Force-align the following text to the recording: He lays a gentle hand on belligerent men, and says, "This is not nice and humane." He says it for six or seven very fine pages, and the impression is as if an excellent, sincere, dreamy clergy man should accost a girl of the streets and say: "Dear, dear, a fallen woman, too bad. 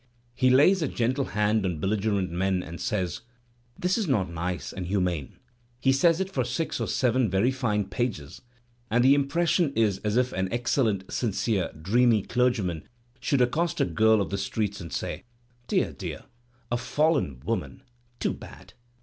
He 0.33 0.49
lays 0.49 0.81
a 0.81 0.87
gentle 0.87 1.25
hand 1.25 1.63
on 1.63 1.79
belligerent 1.79 2.31
men, 2.31 2.63
and 2.63 2.81
says, 2.81 3.21
"This 3.77 3.99
is 3.99 4.07
not 4.07 4.31
nice 4.31 4.73
and 4.73 4.87
humane." 4.87 5.37
He 5.79 5.91
says 5.91 6.19
it 6.19 6.31
for 6.31 6.43
six 6.43 6.79
or 6.79 6.87
seven 6.87 7.29
very 7.29 7.51
fine 7.51 7.85
pages, 7.85 8.41
and 8.89 9.03
the 9.03 9.13
impression 9.13 9.71
is 9.75 9.99
as 9.99 10.17
if 10.17 10.33
an 10.33 10.51
excellent, 10.51 11.13
sincere, 11.13 11.71
dreamy 11.79 12.23
clergy 12.23 12.63
man 12.63 12.89
should 13.19 13.41
accost 13.41 13.79
a 13.79 13.85
girl 13.85 14.21
of 14.21 14.31
the 14.31 14.39
streets 14.39 14.81
and 14.81 14.91
say: 14.91 15.23
"Dear, 15.67 15.91
dear, 15.93 16.23
a 16.71 16.77
fallen 16.77 17.39
woman, 17.45 17.83
too 18.19 18.33
bad. 18.33 18.73